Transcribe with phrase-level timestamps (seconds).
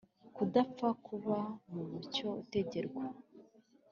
[0.35, 1.39] kudapfa k uba
[1.71, 3.03] mu mucyo utegerwa